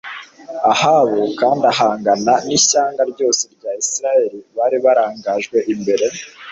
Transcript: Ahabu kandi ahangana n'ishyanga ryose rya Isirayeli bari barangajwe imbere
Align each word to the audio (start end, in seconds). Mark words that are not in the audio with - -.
Ahabu 0.71 1.19
kandi 1.39 1.63
ahangana 1.73 2.33
n'ishyanga 2.47 3.01
ryose 3.11 3.41
rya 3.55 3.71
Isirayeli 3.81 4.39
bari 4.57 4.77
barangajwe 4.85 5.57
imbere 5.73 6.05